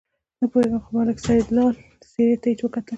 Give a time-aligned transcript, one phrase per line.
[0.39, 1.73] نه پوهېږم خو د ملک سیدلال
[2.11, 2.89] څېرې ته چې وکتل.